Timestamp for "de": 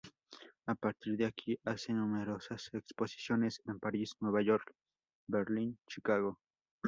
1.15-1.27